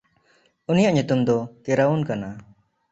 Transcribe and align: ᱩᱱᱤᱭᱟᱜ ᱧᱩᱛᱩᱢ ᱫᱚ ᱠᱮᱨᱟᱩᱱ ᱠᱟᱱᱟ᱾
ᱩᱱᱤᱭᱟᱜ 0.69 0.93
ᱧᱩᱛᱩᱢ 0.95 1.19
ᱫᱚ 1.27 1.37
ᱠᱮᱨᱟᱩᱱ 1.63 2.01
ᱠᱟᱱᱟ᱾ 2.07 2.29